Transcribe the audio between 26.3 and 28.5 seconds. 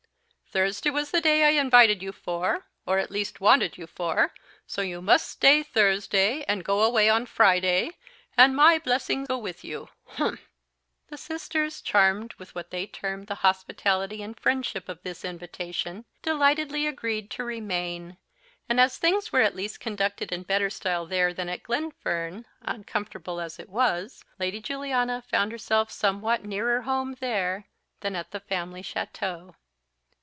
nearer home there than at the